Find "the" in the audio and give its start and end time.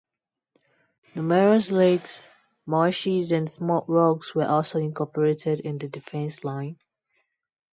5.77-5.89